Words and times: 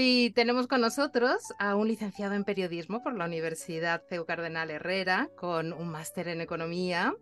Hoy 0.00 0.32
tenemos 0.34 0.66
con 0.66 0.80
nosotros 0.80 1.52
a 1.58 1.76
un 1.76 1.86
licenciado 1.86 2.32
en 2.32 2.44
periodismo 2.44 3.02
por 3.02 3.14
la 3.14 3.26
Universidad 3.26 4.02
CEU 4.08 4.24
Cardenal 4.24 4.70
Herrera 4.70 5.28
con 5.36 5.74
un 5.74 5.90
máster 5.90 6.28
en 6.28 6.40
economía. 6.40 7.14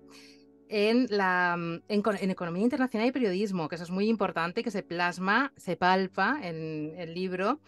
En, 0.68 1.08
la, 1.10 1.56
en, 1.88 2.30
Economía 2.30 2.62
Internacional 2.62 3.08
y 3.08 3.10
Periodismo, 3.10 3.68
que 3.68 3.74
eso 3.74 3.82
es 3.82 3.90
muy 3.90 4.08
importante, 4.08 4.62
que 4.62 4.70
se 4.70 4.84
plasma, 4.84 5.52
se 5.56 5.74
palpa 5.74 6.38
en 6.40 6.94
el 6.96 7.14
libro 7.14 7.58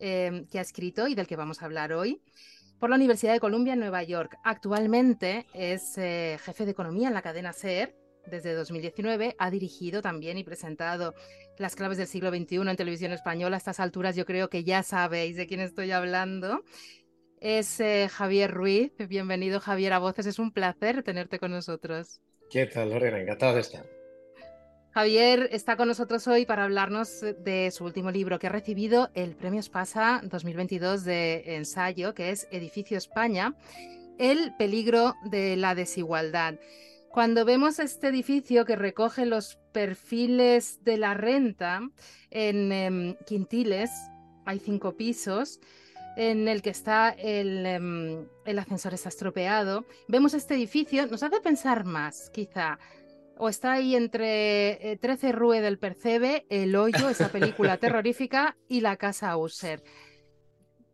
em, 0.00 0.44
que 0.48 0.58
ha 0.58 0.62
escrito 0.62 1.06
y 1.06 1.14
del 1.14 1.28
que 1.28 1.36
vamos 1.36 1.62
a 1.62 1.66
hablar 1.66 1.92
hoy, 1.92 2.20
por 2.80 2.90
la 2.90 2.96
Universidad 2.96 3.34
de 3.34 3.38
Columbia 3.38 3.74
en 3.74 3.78
Nueva 3.78 4.02
York. 4.02 4.38
Actualmente 4.42 5.46
es 5.54 5.96
eh, 5.98 6.36
jefe 6.42 6.64
de 6.64 6.72
economía 6.72 7.06
en 7.06 7.14
la 7.14 7.22
cadena 7.22 7.52
SER 7.52 7.94
desde 8.26 8.54
2019. 8.54 9.36
Ha 9.38 9.50
dirigido 9.50 10.02
también 10.02 10.38
y 10.38 10.44
presentado 10.44 11.14
las 11.58 11.76
claves 11.76 11.98
del 11.98 12.06
siglo 12.06 12.30
XXI 12.30 12.56
en 12.56 12.76
televisión 12.76 13.12
española. 13.12 13.56
A 13.56 13.58
estas 13.58 13.80
alturas 13.80 14.16
yo 14.16 14.24
creo 14.24 14.48
que 14.48 14.64
ya 14.64 14.82
sabéis 14.82 15.36
de 15.36 15.46
quién 15.46 15.60
estoy 15.60 15.90
hablando. 15.90 16.62
Es 17.40 17.80
eh, 17.80 18.08
Javier 18.10 18.50
Ruiz. 18.50 18.92
Bienvenido 19.08 19.60
Javier 19.60 19.94
a 19.94 19.98
Voces. 19.98 20.26
Es 20.26 20.38
un 20.38 20.52
placer 20.52 21.02
tenerte 21.02 21.38
con 21.38 21.50
nosotros. 21.50 22.20
¿Qué 22.50 22.66
tal, 22.66 22.90
Lorena? 22.90 23.20
Encantado 23.20 23.54
de 23.54 23.60
estar. 23.60 23.84
Javier 24.94 25.48
está 25.52 25.78
con 25.78 25.88
nosotros 25.88 26.28
hoy 26.28 26.44
para 26.44 26.64
hablarnos 26.64 27.24
de 27.38 27.70
su 27.70 27.84
último 27.84 28.10
libro 28.10 28.38
que 28.38 28.48
ha 28.48 28.50
recibido 28.50 29.10
el 29.14 29.34
Premio 29.34 29.60
Espasa 29.60 30.20
2022 30.22 31.04
de 31.04 31.56
ensayo, 31.56 32.12
que 32.12 32.28
es 32.28 32.46
Edificio 32.50 32.98
España, 32.98 33.54
El 34.18 34.54
peligro 34.58 35.14
de 35.24 35.56
la 35.56 35.74
desigualdad. 35.74 36.56
Cuando 37.12 37.44
vemos 37.44 37.78
este 37.78 38.08
edificio 38.08 38.64
que 38.64 38.74
recoge 38.74 39.26
los 39.26 39.58
perfiles 39.72 40.82
de 40.82 40.96
la 40.96 41.12
renta 41.12 41.82
en 42.30 42.72
em, 42.72 43.16
Quintiles, 43.26 43.90
hay 44.46 44.58
cinco 44.58 44.96
pisos, 44.96 45.60
en 46.16 46.48
el 46.48 46.62
que 46.62 46.70
está 46.70 47.10
el, 47.10 47.66
em, 47.66 48.26
el, 48.46 48.58
ascensor 48.58 48.94
está 48.94 49.10
estropeado. 49.10 49.84
Vemos 50.08 50.32
este 50.32 50.54
edificio, 50.54 51.06
nos 51.06 51.22
hace 51.22 51.42
pensar 51.42 51.84
más, 51.84 52.30
quizá. 52.30 52.78
O 53.36 53.50
está 53.50 53.72
ahí 53.72 53.94
entre 53.94 54.98
13 55.02 55.28
eh, 55.28 55.32
Rue 55.32 55.60
del 55.60 55.78
Percebe, 55.78 56.46
El 56.48 56.74
Hoyo, 56.74 57.10
esa 57.10 57.28
película 57.28 57.76
terrorífica, 57.78 58.56
y 58.68 58.80
la 58.80 58.96
Casa 58.96 59.36
User. 59.36 59.82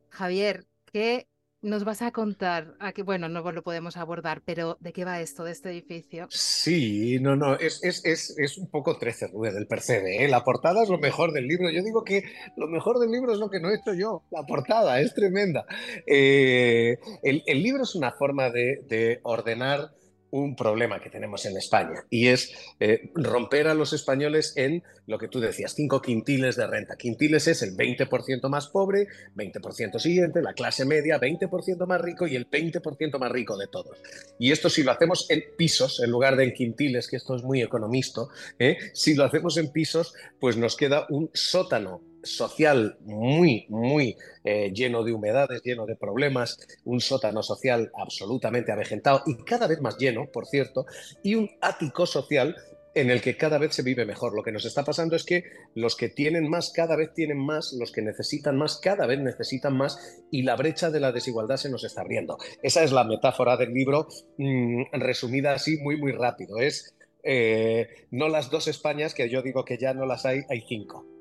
Javier, 0.08 0.66
¿qué 0.92 1.28
nos 1.60 1.84
vas 1.84 2.02
a 2.02 2.12
contar, 2.12 2.74
a 2.78 2.92
que, 2.92 3.02
bueno, 3.02 3.28
no 3.28 3.50
lo 3.50 3.62
podemos 3.62 3.96
abordar, 3.96 4.42
pero 4.44 4.76
¿de 4.80 4.92
qué 4.92 5.04
va 5.04 5.20
esto 5.20 5.44
de 5.44 5.52
este 5.52 5.70
edificio? 5.70 6.26
Sí, 6.30 7.18
no, 7.20 7.34
no, 7.34 7.56
es, 7.56 7.82
es, 7.82 8.04
es, 8.04 8.38
es 8.38 8.58
un 8.58 8.70
poco 8.70 8.96
13 8.96 9.28
Rue 9.28 9.52
del 9.52 9.66
Percebe. 9.66 10.24
¿eh? 10.24 10.28
La 10.28 10.44
portada 10.44 10.82
es 10.82 10.88
lo 10.88 10.98
mejor 10.98 11.32
del 11.32 11.48
libro. 11.48 11.70
Yo 11.70 11.82
digo 11.82 12.04
que 12.04 12.22
lo 12.56 12.68
mejor 12.68 12.98
del 13.00 13.10
libro 13.10 13.32
es 13.32 13.38
lo 13.38 13.50
que 13.50 13.60
no 13.60 13.70
he 13.70 13.76
hecho 13.76 13.94
yo. 13.94 14.22
La 14.30 14.44
portada 14.44 15.00
es 15.00 15.14
tremenda. 15.14 15.66
Eh, 16.06 16.98
el, 17.22 17.42
el, 17.46 17.62
libro 17.62 17.82
es 17.82 17.94
una 17.94 18.12
forma 18.12 18.50
de, 18.50 18.84
de 18.88 19.20
ordenar 19.24 19.97
un 20.30 20.56
problema 20.56 21.00
que 21.00 21.10
tenemos 21.10 21.44
en 21.46 21.56
España 21.56 22.04
y 22.10 22.28
es 22.28 22.52
eh, 22.80 23.10
romper 23.14 23.68
a 23.68 23.74
los 23.74 23.92
españoles 23.92 24.52
en 24.56 24.82
lo 25.06 25.18
que 25.18 25.28
tú 25.28 25.40
decías, 25.40 25.74
cinco 25.74 26.02
quintiles 26.02 26.56
de 26.56 26.66
renta. 26.66 26.96
Quintiles 26.96 27.48
es 27.48 27.62
el 27.62 27.76
20% 27.76 28.48
más 28.48 28.68
pobre, 28.68 29.06
20% 29.36 29.98
siguiente, 29.98 30.42
la 30.42 30.52
clase 30.52 30.84
media, 30.84 31.18
20% 31.18 31.86
más 31.86 32.00
rico 32.00 32.26
y 32.26 32.36
el 32.36 32.48
20% 32.48 33.18
más 33.18 33.32
rico 33.32 33.56
de 33.56 33.68
todos. 33.68 33.96
Y 34.38 34.52
esto 34.52 34.68
si 34.68 34.82
lo 34.82 34.92
hacemos 34.92 35.30
en 35.30 35.42
pisos, 35.56 36.00
en 36.00 36.10
lugar 36.10 36.36
de 36.36 36.44
en 36.44 36.52
quintiles, 36.52 37.08
que 37.08 37.16
esto 37.16 37.36
es 37.36 37.42
muy 37.42 37.62
economista, 37.62 38.22
¿eh? 38.58 38.76
si 38.92 39.14
lo 39.14 39.24
hacemos 39.24 39.56
en 39.56 39.70
pisos, 39.72 40.14
pues 40.38 40.56
nos 40.56 40.76
queda 40.76 41.06
un 41.08 41.30
sótano 41.32 42.02
social 42.22 42.98
muy, 43.00 43.66
muy 43.68 44.16
eh, 44.44 44.72
lleno 44.72 45.04
de 45.04 45.12
humedades, 45.12 45.62
lleno 45.62 45.86
de 45.86 45.96
problemas, 45.96 46.58
un 46.84 47.00
sótano 47.00 47.42
social 47.42 47.90
absolutamente 47.94 48.72
avejentado 48.72 49.22
y 49.26 49.36
cada 49.44 49.66
vez 49.66 49.80
más 49.80 49.96
lleno, 49.98 50.26
por 50.32 50.46
cierto, 50.46 50.86
y 51.22 51.34
un 51.34 51.50
ático 51.60 52.06
social 52.06 52.56
en 52.94 53.10
el 53.10 53.20
que 53.20 53.36
cada 53.36 53.58
vez 53.58 53.74
se 53.74 53.82
vive 53.82 54.04
mejor. 54.04 54.34
Lo 54.34 54.42
que 54.42 54.52
nos 54.52 54.64
está 54.64 54.84
pasando 54.84 55.14
es 55.14 55.24
que 55.24 55.44
los 55.74 55.94
que 55.94 56.08
tienen 56.08 56.48
más 56.48 56.72
cada 56.72 56.96
vez 56.96 57.12
tienen 57.14 57.38
más, 57.38 57.72
los 57.78 57.92
que 57.92 58.02
necesitan 58.02 58.56
más 58.56 58.78
cada 58.78 59.06
vez 59.06 59.20
necesitan 59.20 59.76
más 59.76 60.20
y 60.30 60.42
la 60.42 60.56
brecha 60.56 60.90
de 60.90 61.00
la 61.00 61.12
desigualdad 61.12 61.56
se 61.56 61.70
nos 61.70 61.84
está 61.84 62.00
abriendo. 62.00 62.38
Esa 62.62 62.82
es 62.82 62.92
la 62.92 63.04
metáfora 63.04 63.56
del 63.56 63.72
libro 63.72 64.08
mm, 64.38 64.84
resumida 64.92 65.52
así 65.52 65.78
muy, 65.78 65.96
muy 65.96 66.12
rápido. 66.12 66.58
Es 66.58 66.94
eh, 67.22 67.88
no 68.10 68.28
las 68.28 68.50
dos 68.50 68.68
Españas, 68.68 69.14
que 69.14 69.28
yo 69.28 69.42
digo 69.42 69.64
que 69.64 69.78
ya 69.78 69.94
no 69.94 70.06
las 70.06 70.24
hay, 70.24 70.40
hay 70.48 70.64
cinco. 70.66 71.17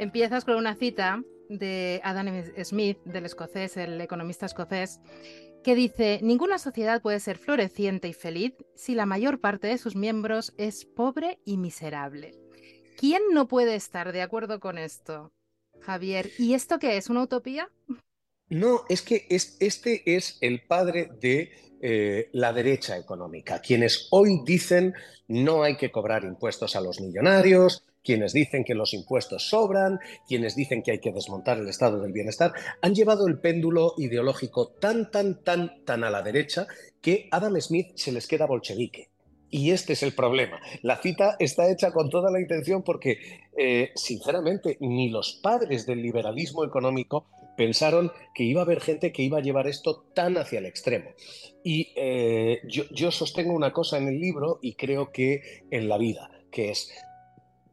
Empiezas 0.00 0.46
con 0.46 0.56
una 0.56 0.76
cita 0.76 1.22
de 1.50 2.00
Adam 2.02 2.42
Smith, 2.64 2.96
del 3.04 3.26
escocés, 3.26 3.76
el 3.76 4.00
economista 4.00 4.46
escocés, 4.46 4.98
que 5.62 5.74
dice, 5.74 6.20
ninguna 6.22 6.58
sociedad 6.58 7.02
puede 7.02 7.20
ser 7.20 7.36
floreciente 7.36 8.08
y 8.08 8.14
feliz 8.14 8.54
si 8.74 8.94
la 8.94 9.04
mayor 9.04 9.42
parte 9.42 9.66
de 9.66 9.76
sus 9.76 9.96
miembros 9.96 10.54
es 10.56 10.86
pobre 10.86 11.38
y 11.44 11.58
miserable. 11.58 12.32
¿Quién 12.96 13.20
no 13.34 13.46
puede 13.46 13.74
estar 13.74 14.10
de 14.12 14.22
acuerdo 14.22 14.58
con 14.58 14.78
esto, 14.78 15.32
Javier? 15.82 16.30
¿Y 16.38 16.54
esto 16.54 16.78
qué 16.78 16.96
es? 16.96 17.10
¿Una 17.10 17.24
utopía? 17.24 17.68
No, 18.48 18.84
es 18.88 19.02
que 19.02 19.26
es, 19.28 19.58
este 19.60 20.16
es 20.16 20.38
el 20.40 20.62
padre 20.62 21.10
de 21.20 21.52
eh, 21.82 22.30
la 22.32 22.54
derecha 22.54 22.96
económica, 22.96 23.60
quienes 23.60 24.08
hoy 24.12 24.40
dicen 24.46 24.94
no 25.28 25.62
hay 25.62 25.76
que 25.76 25.90
cobrar 25.90 26.24
impuestos 26.24 26.74
a 26.74 26.80
los 26.80 27.02
millonarios, 27.02 27.84
quienes 28.02 28.32
dicen 28.32 28.64
que 28.64 28.74
los 28.74 28.94
impuestos 28.94 29.48
sobran, 29.48 29.98
quienes 30.26 30.56
dicen 30.56 30.82
que 30.82 30.92
hay 30.92 31.00
que 31.00 31.12
desmontar 31.12 31.58
el 31.58 31.68
estado 31.68 32.00
del 32.00 32.12
bienestar, 32.12 32.52
han 32.80 32.94
llevado 32.94 33.26
el 33.26 33.38
péndulo 33.38 33.94
ideológico 33.98 34.68
tan, 34.68 35.10
tan, 35.10 35.42
tan, 35.42 35.84
tan 35.84 36.04
a 36.04 36.10
la 36.10 36.22
derecha 36.22 36.66
que 37.00 37.28
Adam 37.30 37.60
Smith 37.60 37.92
se 37.96 38.12
les 38.12 38.26
queda 38.26 38.46
bolchevique. 38.46 39.10
Y 39.50 39.72
este 39.72 39.94
es 39.94 40.02
el 40.04 40.12
problema. 40.12 40.60
La 40.82 40.96
cita 40.96 41.36
está 41.40 41.70
hecha 41.70 41.90
con 41.90 42.08
toda 42.08 42.30
la 42.30 42.40
intención 42.40 42.82
porque, 42.82 43.18
eh, 43.56 43.90
sinceramente, 43.96 44.76
ni 44.80 45.10
los 45.10 45.40
padres 45.42 45.86
del 45.86 46.02
liberalismo 46.02 46.64
económico 46.64 47.26
pensaron 47.56 48.12
que 48.32 48.44
iba 48.44 48.60
a 48.60 48.64
haber 48.64 48.80
gente 48.80 49.12
que 49.12 49.22
iba 49.22 49.38
a 49.38 49.42
llevar 49.42 49.66
esto 49.66 50.04
tan 50.14 50.38
hacia 50.38 50.60
el 50.60 50.66
extremo. 50.66 51.10
Y 51.64 51.92
eh, 51.96 52.60
yo, 52.68 52.84
yo 52.92 53.10
sostengo 53.10 53.52
una 53.52 53.72
cosa 53.72 53.98
en 53.98 54.06
el 54.06 54.20
libro 54.20 54.60
y 54.62 54.74
creo 54.74 55.10
que 55.10 55.42
en 55.70 55.88
la 55.88 55.98
vida, 55.98 56.30
que 56.52 56.70
es 56.70 56.92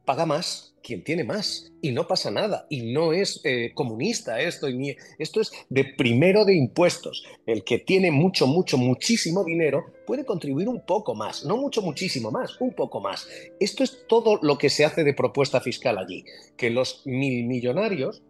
paga 0.08 0.24
más 0.24 0.74
quien 0.82 1.04
tiene 1.04 1.22
más 1.22 1.70
y 1.82 1.92
no 1.92 2.08
pasa 2.08 2.30
nada 2.30 2.66
y 2.70 2.94
no 2.94 3.12
es 3.12 3.42
eh, 3.44 3.72
comunista 3.74 4.40
esto 4.40 4.70
y 4.70 4.96
esto 5.18 5.42
es 5.42 5.52
de 5.68 5.84
primero 5.84 6.46
de 6.46 6.56
impuestos. 6.56 7.24
El 7.44 7.62
que 7.62 7.78
tiene 7.78 8.10
mucho 8.10 8.46
mucho 8.46 8.78
muchísimo 8.78 9.44
dinero 9.44 9.84
puede 10.06 10.24
contribuir 10.24 10.66
un 10.66 10.80
poco 10.80 11.14
más 11.14 11.44
no 11.44 11.58
mucho 11.58 11.82
muchísimo 11.82 12.30
más 12.30 12.58
un 12.58 12.72
poco 12.72 13.02
más. 13.02 13.28
Esto 13.60 13.84
es 13.84 14.06
todo 14.08 14.38
lo 14.40 14.56
que 14.56 14.70
se 14.70 14.86
hace 14.86 15.04
de 15.04 15.12
propuesta 15.12 15.60
fiscal 15.60 15.98
allí 15.98 16.24
que 16.56 16.70
los 16.70 17.02
mil 17.04 17.44
millonarios 17.44 18.22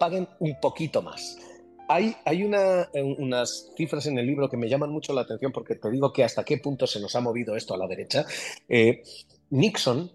paguen 0.00 0.26
un 0.40 0.58
poquito 0.60 1.02
más. 1.02 1.38
Hay, 1.88 2.16
hay 2.24 2.42
una, 2.42 2.90
unas 3.18 3.70
cifras 3.76 4.06
en 4.06 4.18
el 4.18 4.26
libro 4.26 4.48
que 4.48 4.56
me 4.56 4.68
llaman 4.68 4.90
mucho 4.90 5.12
la 5.12 5.20
atención 5.20 5.52
porque 5.52 5.76
te 5.76 5.90
digo 5.92 6.12
que 6.12 6.24
hasta 6.24 6.42
qué 6.42 6.58
punto 6.58 6.88
se 6.88 6.98
nos 6.98 7.14
ha 7.14 7.20
movido 7.20 7.54
esto 7.54 7.74
a 7.74 7.78
la 7.78 7.86
derecha. 7.86 8.26
Eh, 8.68 9.04
Nixon 9.50 10.10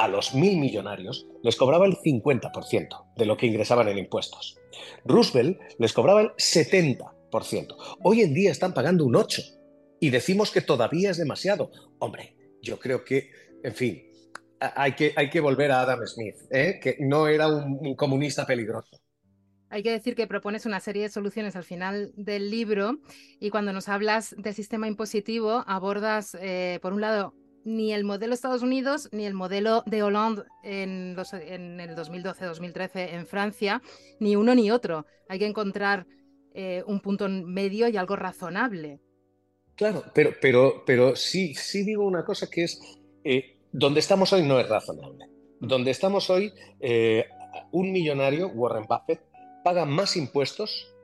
a 0.00 0.08
los 0.08 0.34
mil 0.34 0.58
millonarios 0.58 1.26
les 1.42 1.56
cobraba 1.56 1.84
el 1.84 1.96
50% 1.98 3.14
de 3.16 3.26
lo 3.26 3.36
que 3.36 3.46
ingresaban 3.46 3.86
en 3.88 3.98
impuestos. 3.98 4.58
Roosevelt 5.04 5.60
les 5.78 5.92
cobraba 5.92 6.22
el 6.22 6.30
70%. 6.30 7.76
Hoy 8.02 8.22
en 8.22 8.32
día 8.32 8.50
están 8.50 8.72
pagando 8.72 9.04
un 9.04 9.12
8% 9.12 9.58
y 10.00 10.08
decimos 10.08 10.50
que 10.50 10.62
todavía 10.62 11.10
es 11.10 11.18
demasiado. 11.18 11.70
Hombre, 11.98 12.34
yo 12.62 12.78
creo 12.78 13.04
que, 13.04 13.28
en 13.62 13.74
fin, 13.74 14.02
hay 14.58 14.92
que, 14.92 15.12
hay 15.14 15.28
que 15.28 15.40
volver 15.40 15.70
a 15.70 15.82
Adam 15.82 16.06
Smith, 16.06 16.36
¿eh? 16.50 16.80
que 16.82 16.96
no 17.00 17.28
era 17.28 17.46
un, 17.48 17.94
comunista 17.94 18.46
peligroso. 18.46 18.98
Hay 19.68 19.82
que 19.82 19.90
decir 19.90 20.14
que 20.14 20.26
propones 20.26 20.64
una 20.64 20.80
serie 20.80 21.02
de 21.02 21.08
soluciones 21.10 21.56
al 21.56 21.64
final 21.64 22.12
del 22.16 22.50
libro 22.50 23.00
y 23.38 23.50
cuando 23.50 23.74
nos 23.74 23.90
hablas 23.90 24.34
del 24.38 24.54
sistema 24.54 24.88
impositivo 24.88 25.62
abordas, 25.66 26.34
eh, 26.40 26.78
por 26.80 26.94
un 26.94 27.02
lado, 27.02 27.34
ni 27.64 27.92
el 27.92 28.04
modelo 28.04 28.34
Estados 28.34 28.62
Unidos 28.62 29.08
ni 29.12 29.26
el 29.26 29.34
modelo 29.34 29.82
de 29.86 30.02
Hollande 30.02 30.42
en, 30.62 31.16
el 31.80 31.96
2012-2013 31.96 33.14
en 33.14 33.26
Francia, 33.26 33.82
ni 34.18 34.36
uno 34.36 34.54
ni 34.54 34.70
otro. 34.70 35.06
Hay 35.28 35.38
que 35.38 35.46
encontrar 35.46 36.06
eh, 36.54 36.82
un 36.86 37.00
punto 37.00 37.28
medio 37.28 37.88
y 37.88 37.96
algo 37.96 38.16
razonable. 38.16 39.00
Claro, 39.76 40.04
pero, 40.14 40.34
pero, 40.40 40.82
pero 40.84 41.16
sí, 41.16 41.54
sí 41.54 41.84
digo 41.84 42.04
una 42.04 42.24
cosa 42.24 42.50
que 42.50 42.64
es, 42.64 42.80
eh, 43.24 43.58
donde 43.72 44.00
estamos 44.00 44.32
hoy 44.32 44.42
no 44.42 44.60
es 44.60 44.68
razonable. 44.68 45.26
Donde 45.60 45.90
estamos 45.90 46.30
hoy, 46.30 46.52
eh, 46.80 47.26
un 47.70 47.92
millonario, 47.92 48.48
Warren 48.48 48.86
Buffett, 48.86 49.20
paga 49.62 49.84
más 49.84 50.16
impuestos, 50.16 50.94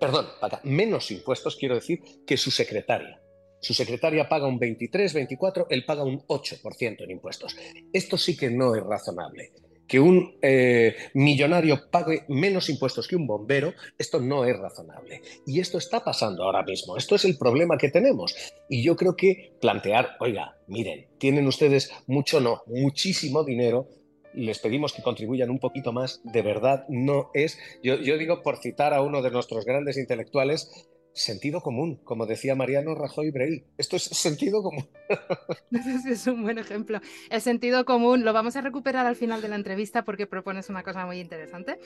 perdón, 0.00 0.26
paga 0.40 0.60
menos 0.64 1.10
impuestos, 1.10 1.56
quiero 1.56 1.74
decir, 1.74 2.00
que 2.26 2.36
su 2.36 2.50
secretaria. 2.50 3.20
Su 3.60 3.74
secretaria 3.74 4.28
paga 4.28 4.46
un 4.46 4.58
23, 4.58 5.12
24, 5.12 5.66
él 5.70 5.84
paga 5.84 6.04
un 6.04 6.20
8% 6.26 7.02
en 7.02 7.10
impuestos. 7.10 7.56
Esto 7.92 8.16
sí 8.16 8.36
que 8.36 8.50
no 8.50 8.74
es 8.74 8.82
razonable. 8.82 9.52
que 9.88 9.98
un 9.98 10.36
eh, 10.42 10.94
millonario 11.14 11.90
pague 11.90 12.24
menos 12.28 12.68
impuestos 12.68 13.08
que 13.08 13.16
un 13.16 13.26
bombero, 13.26 13.72
esto 13.96 14.20
no 14.20 14.44
es 14.44 14.54
razonable. 14.58 15.22
Y 15.46 15.60
esto 15.60 15.78
está 15.78 16.04
pasando 16.04 16.44
ahora 16.44 16.62
mismo. 16.62 16.98
Esto 16.98 17.14
es 17.14 17.24
el 17.24 17.38
problema 17.38 17.78
que 17.78 17.90
tenemos. 17.90 18.36
Y 18.68 18.82
yo 18.82 18.96
creo 18.96 19.16
que 19.16 19.56
plantear, 19.62 20.10
oiga, 20.20 20.58
miren, 20.66 21.06
tienen 21.16 21.46
ustedes 21.46 21.90
mucho, 22.06 22.38
no, 22.38 22.64
muchísimo 22.66 23.44
dinero. 23.44 23.88
Les 24.34 24.58
pedimos 24.58 24.92
que 24.92 25.02
contribuyan 25.02 25.48
un 25.48 25.58
poquito 25.58 25.90
más. 25.90 26.20
De 26.22 26.42
verdad, 26.42 26.84
no 26.90 27.30
es. 27.32 27.58
Yo, 27.82 27.96
yo 27.96 28.18
digo, 28.18 28.42
por 28.42 28.58
citar 28.58 28.92
a 28.92 29.00
uno 29.00 29.22
de 29.22 29.30
nuestros 29.30 29.64
grandes 29.64 29.96
intelectuales, 29.96 30.86
sentido 31.18 31.60
común, 31.60 32.00
como 32.04 32.26
decía 32.26 32.54
Mariano 32.54 32.94
Rajoy 32.94 33.30
Brey. 33.30 33.64
Esto 33.76 33.96
es 33.96 34.04
sentido 34.04 34.62
común. 34.62 34.88
es 36.08 36.26
un 36.26 36.42
buen 36.42 36.58
ejemplo. 36.58 37.00
El 37.30 37.40
sentido 37.40 37.84
común 37.84 38.24
lo 38.24 38.32
vamos 38.32 38.56
a 38.56 38.60
recuperar 38.60 39.06
al 39.06 39.16
final 39.16 39.42
de 39.42 39.48
la 39.48 39.56
entrevista 39.56 40.04
porque 40.04 40.26
propones 40.26 40.68
una 40.68 40.82
cosa 40.82 41.06
muy 41.06 41.20
interesante. 41.20 41.78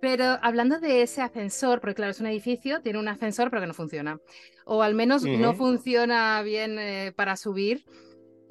Pero 0.00 0.38
hablando 0.42 0.80
de 0.80 1.02
ese 1.02 1.22
ascensor, 1.22 1.80
porque 1.80 1.94
claro, 1.94 2.10
es 2.10 2.20
un 2.20 2.26
edificio, 2.26 2.82
tiene 2.82 2.98
un 2.98 3.08
ascensor 3.08 3.50
pero 3.50 3.62
que 3.62 3.68
no 3.68 3.74
funciona. 3.74 4.18
O 4.66 4.82
al 4.82 4.94
menos 4.94 5.24
no 5.24 5.54
funciona 5.54 6.42
bien 6.42 6.78
eh, 6.78 7.12
para 7.16 7.36
subir. 7.36 7.84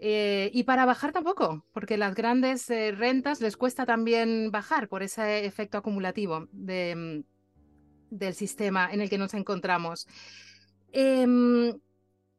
Eh, 0.06 0.52
y 0.54 0.64
para 0.64 0.86
bajar 0.86 1.14
tampoco, 1.14 1.66
porque 1.72 1.96
las 1.96 2.14
grandes 2.14 2.70
eh, 2.70 2.92
rentas 2.92 3.40
les 3.40 3.56
cuesta 3.56 3.86
también 3.86 4.52
bajar 4.52 4.90
por 4.90 5.02
ese 5.02 5.46
efecto 5.46 5.78
acumulativo 5.78 6.48
de, 6.52 7.24
mm, 7.24 7.33
del 8.18 8.36
sistema 8.36 8.90
en 8.92 9.02
el 9.02 9.10
que 9.10 9.18
nos 9.18 9.34
encontramos. 9.34 10.08
Em, 10.92 11.74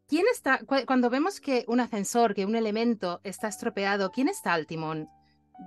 ¿Quién 0.06 0.26
está, 0.30 0.60
cuando 0.86 1.08
vemos 1.08 1.40
que 1.40 1.64
un 1.66 1.80
ascensor, 1.80 2.34
que 2.34 2.44
un 2.44 2.56
elemento 2.56 3.20
está 3.24 3.48
estropeado, 3.48 4.10
¿quién 4.10 4.28
está 4.28 4.52
al 4.52 4.66
timón 4.66 5.08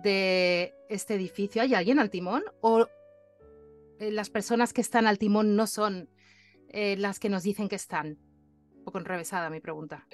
de 0.04 0.74
este 0.90 1.16
edificio? 1.16 1.62
¿Hay 1.62 1.74
alguien 1.74 2.00
al 2.00 2.12
timón? 2.12 2.44
¿O 2.62 2.88
eh, 4.00 4.12
las 4.12 4.30
personas 4.30 4.74
que 4.74 4.82
están 4.82 5.08
al 5.08 5.18
timón 5.18 5.56
no 5.56 5.66
son 5.66 6.10
eh, 6.70 6.96
las 6.98 7.20
que 7.20 7.30
nos 7.30 7.44
dicen 7.44 7.68
que 7.68 7.76
están? 7.76 8.20
Poco 8.86 9.00
enrevesada 9.00 9.50
mi 9.50 9.60
pregunta. 9.60 10.08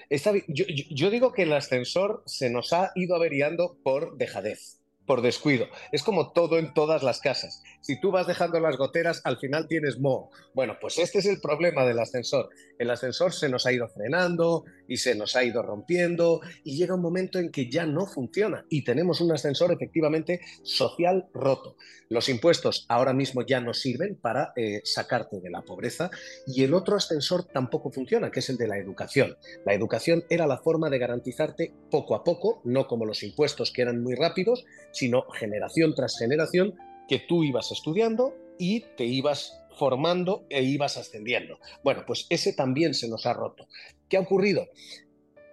yo 0.48 1.10
digo 1.12 1.32
que 1.34 1.44
el 1.44 1.54
ascensor 1.54 2.24
se 2.26 2.50
nos 2.50 2.72
ha 2.74 2.92
ido 2.96 3.16
averiando 3.16 3.78
por 3.84 4.18
dejadez 4.18 4.83
por 5.06 5.22
descuido. 5.22 5.68
Es 5.92 6.04
como 6.04 6.32
todo 6.32 6.58
en 6.58 6.74
todas 6.74 7.04
las 7.04 7.20
casas. 7.20 7.62
Si 7.82 8.00
tú 8.00 8.12
vas 8.12 8.28
dejando 8.28 8.60
las 8.60 8.78
goteras, 8.78 9.22
al 9.24 9.38
final 9.38 9.68
tienes 9.68 10.00
moho. 10.00 10.32
Bueno, 10.54 10.78
pues 10.80 10.98
este 10.98 11.20
es 11.20 11.26
el 11.26 11.42
problema 11.42 11.86
del 11.86 12.00
ascensor. 12.00 12.50
El 12.80 12.90
ascensor 12.90 13.34
se 13.34 13.50
nos 13.50 13.66
ha 13.66 13.74
ido 13.74 13.88
frenando 13.90 14.64
y 14.88 14.98
se 14.98 15.16
nos 15.16 15.36
ha 15.36 15.44
ido 15.44 15.62
rompiendo 15.62 16.42
y 16.64 16.78
llega 16.78 16.96
un 16.96 17.02
momento 17.02 17.40
en 17.40 17.52
que 17.52 17.70
ya 17.70 17.86
no 17.86 18.06
funciona 18.06 18.66
y 18.70 18.84
tenemos 18.84 19.22
un 19.22 19.32
ascensor 19.32 19.72
efectivamente 19.72 20.42
social 20.64 21.28
roto. 21.34 21.76
Los 22.10 22.30
impuestos 22.30 22.86
ahora 22.90 23.14
mismo 23.14 23.42
ya 23.46 23.60
no 23.60 23.74
sirven 23.74 24.16
para 24.16 24.54
eh, 24.56 24.82
sacarte 24.84 25.40
de 25.40 25.50
la 25.50 25.64
pobreza 25.64 26.12
y 26.46 26.64
el 26.64 26.74
otro 26.74 26.96
ascensor 26.96 27.46
tampoco 27.46 27.92
funciona, 27.92 28.32
que 28.32 28.40
es 28.40 28.50
el 28.50 28.58
de 28.58 28.68
la 28.68 28.78
educación. 28.78 29.36
La 29.66 29.74
educación 29.74 30.24
era 30.30 30.48
la 30.48 30.60
forma 30.60 30.90
de 30.90 31.00
garantizarte 31.00 31.74
poco 31.90 32.16
a 32.16 32.24
poco, 32.24 32.62
no 32.66 32.88
como 32.88 33.06
los 33.06 33.24
impuestos 33.24 33.72
que 33.72 33.82
eran 33.82 34.02
muy 34.02 34.16
rápidos, 34.16 34.64
sino 34.94 35.24
generación 35.32 35.94
tras 35.94 36.18
generación, 36.18 36.76
que 37.10 37.20
tú 37.20 37.44
ibas 37.44 37.72
estudiando 37.72 38.34
y 38.58 38.86
te 38.96 39.04
ibas 39.04 39.60
formando 39.78 40.46
e 40.50 40.64
ibas 40.64 40.98
ascendiendo. 40.98 41.60
Bueno, 41.84 42.04
pues 42.06 42.26
ese 42.30 42.54
también 42.54 42.94
se 42.94 43.10
nos 43.10 43.26
ha 43.26 43.34
roto. 43.34 43.68
¿Qué 44.08 44.18
ha 44.18 44.22
ocurrido? 44.22 44.68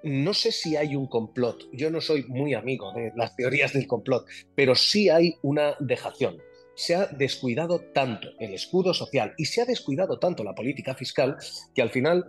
No 0.03 0.33
sé 0.33 0.53
si 0.53 0.77
hay 0.77 0.97
un 0.97 1.07
complot, 1.07 1.69
yo 1.73 1.91
no 1.91 2.01
soy 2.01 2.25
muy 2.25 2.55
amigo 2.55 2.93
de 2.93 3.13
las 3.17 3.37
teorías 3.37 3.75
del 3.75 3.87
complot, 3.87 4.27
pero 4.55 4.75
sí 4.75 5.11
hay 5.11 5.37
una 5.43 5.75
dejación. 5.79 6.39
Se 6.75 6.95
ha 6.95 7.07
descuidado 7.07 7.81
tanto 7.93 8.29
el 8.39 8.55
escudo 8.55 8.95
social 8.95 9.35
y 9.37 9.45
se 9.45 9.61
ha 9.61 9.67
descuidado 9.67 10.19
tanto 10.19 10.43
la 10.43 10.55
política 10.55 10.95
fiscal 10.95 11.37
que 11.75 11.83
al 11.83 11.91
final 11.91 12.25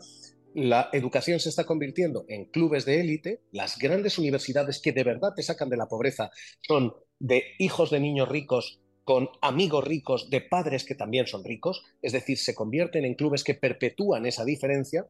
la 0.53 0.89
educación 0.93 1.39
se 1.39 1.49
está 1.49 1.65
convirtiendo 1.65 2.25
en 2.27 2.45
clubes 2.45 2.85
de 2.85 2.99
élite, 2.99 3.41
las 3.51 3.77
grandes 3.77 4.17
universidades 4.17 4.79
que 4.81 4.91
de 4.91 5.03
verdad 5.03 5.33
te 5.35 5.43
sacan 5.43 5.69
de 5.69 5.77
la 5.77 5.87
pobreza 5.87 6.31
son 6.61 6.93
de 7.19 7.43
hijos 7.59 7.91
de 7.91 7.99
niños 7.99 8.29
ricos 8.29 8.81
con 9.03 9.29
amigos 9.41 9.83
ricos 9.83 10.29
de 10.29 10.41
padres 10.41 10.85
que 10.85 10.95
también 10.95 11.27
son 11.27 11.43
ricos, 11.43 11.83
es 12.01 12.13
decir, 12.13 12.37
se 12.37 12.53
convierten 12.53 13.03
en 13.03 13.15
clubes 13.15 13.43
que 13.43 13.55
perpetúan 13.55 14.25
esa 14.25 14.45
diferencia 14.45 15.07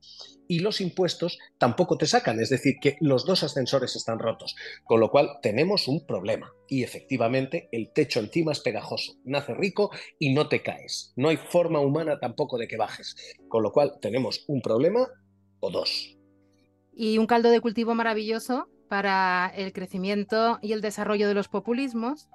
y 0.47 0.59
los 0.59 0.81
impuestos 0.81 1.37
tampoco 1.57 1.97
te 1.97 2.07
sacan, 2.07 2.39
es 2.39 2.49
decir, 2.49 2.75
que 2.81 2.97
los 2.99 3.25
dos 3.25 3.43
ascensores 3.43 3.95
están 3.95 4.19
rotos, 4.19 4.55
con 4.85 4.99
lo 4.99 5.11
cual 5.11 5.39
tenemos 5.41 5.87
un 5.87 6.05
problema 6.05 6.53
y 6.67 6.83
efectivamente 6.83 7.67
el 7.71 7.91
techo 7.91 8.21
encima 8.21 8.53
es 8.53 8.61
pegajoso, 8.61 9.17
nace 9.25 9.53
rico 9.53 9.91
y 10.17 10.33
no 10.33 10.47
te 10.47 10.61
caes, 10.63 11.13
no 11.15 11.29
hay 11.29 11.37
forma 11.37 11.79
humana 11.79 12.19
tampoco 12.19 12.57
de 12.57 12.67
que 12.67 12.77
bajes, 12.77 13.15
con 13.49 13.61
lo 13.61 13.71
cual 13.71 13.99
tenemos 14.01 14.45
un 14.47 14.61
problema 14.61 15.07
o 15.61 15.71
dos. 15.71 16.17
Y 16.93 17.17
un 17.17 17.25
caldo 17.25 17.49
de 17.49 17.61
cultivo 17.61 17.95
maravilloso 17.95 18.67
para 18.89 19.49
el 19.55 19.71
crecimiento 19.71 20.59
y 20.61 20.73
el 20.73 20.81
desarrollo 20.81 21.29
de 21.29 21.33
los 21.33 21.47
populismos, 21.47 22.27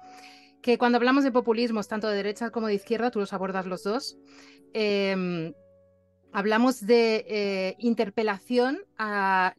que 0.63 0.79
cuando 0.79 0.97
hablamos 0.97 1.23
de 1.23 1.31
populismos, 1.31 1.87
tanto 1.87 2.07
de 2.07 2.15
derecha 2.15 2.49
como 2.49 2.65
de 2.65 2.73
izquierda, 2.73 3.11
tú 3.11 3.19
los 3.19 3.31
abordas 3.31 3.67
los 3.67 3.83
dos, 3.83 4.17
em, 4.73 5.53
hablamos 6.33 6.85
de 6.85 7.25
eh, 7.27 7.75
interpelación 7.77 8.79
a, 8.97 9.53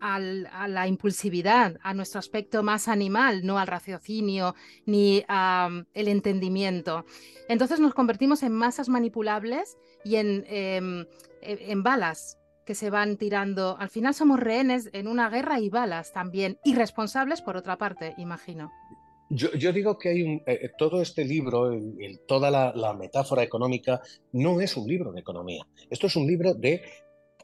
la 0.00 0.88
impulsividad, 0.88 1.76
a 1.82 1.92
nuestro 1.92 2.18
aspecto 2.18 2.62
más 2.62 2.88
animal, 2.88 3.44
no 3.44 3.58
al 3.58 3.66
raciocinio 3.66 4.54
ni 4.86 5.22
al 5.28 5.84
entendimiento. 5.94 7.04
Entonces 7.50 7.80
nos 7.80 7.92
convertimos 7.92 8.42
en 8.42 8.52
masas 8.52 8.88
manipulables 8.88 9.76
y 10.02 10.16
en, 10.16 10.44
em, 10.48 11.04
en 11.42 11.82
balas 11.82 12.39
que 12.70 12.76
se 12.76 12.88
van 12.88 13.16
tirando. 13.16 13.76
Al 13.80 13.90
final 13.90 14.14
somos 14.14 14.38
rehenes 14.38 14.90
en 14.92 15.08
una 15.08 15.28
guerra 15.28 15.58
y 15.58 15.68
balas 15.68 16.12
también, 16.12 16.56
irresponsables 16.62 17.42
por 17.42 17.56
otra 17.56 17.76
parte, 17.76 18.14
imagino. 18.16 18.70
Yo, 19.28 19.72
digo 19.72 19.98
que 19.98 20.10
hay 20.10 20.22
un, 20.22 20.34
eh, 20.46 20.60
eh, 20.62 20.70
todo 20.78 21.02
este 21.02 21.24
libro, 21.24 21.72
toda 22.28 22.48
la, 22.48 22.94
metáfora 22.94 23.42
económica, 23.42 24.00
no 24.34 24.60
es 24.60 24.76
un 24.76 24.86
libro 24.86 25.10
de 25.10 25.18
economía. 25.18 25.66
Esto 25.90 26.06
es 26.06 26.14
un 26.14 26.28
libro 26.28 26.54
de 26.54 26.80